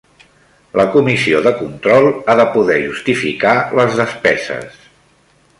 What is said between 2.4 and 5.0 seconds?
de poder justificar les despeses.